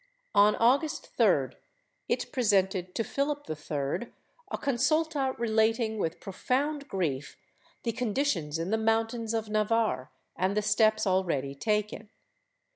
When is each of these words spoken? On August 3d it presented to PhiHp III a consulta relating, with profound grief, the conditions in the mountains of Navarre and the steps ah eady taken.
On 0.33 0.55
August 0.55 1.09
3d 1.19 1.53
it 2.09 2.31
presented 2.31 2.95
to 2.95 3.03
PhiHp 3.03 3.47
III 4.03 4.11
a 4.49 4.57
consulta 4.57 5.37
relating, 5.37 5.99
with 5.99 6.19
profound 6.19 6.87
grief, 6.87 7.37
the 7.83 7.91
conditions 7.91 8.57
in 8.57 8.71
the 8.71 8.79
mountains 8.79 9.35
of 9.35 9.47
Navarre 9.47 10.09
and 10.35 10.57
the 10.57 10.63
steps 10.63 11.05
ah 11.05 11.23
eady 11.29 11.53
taken. 11.53 12.09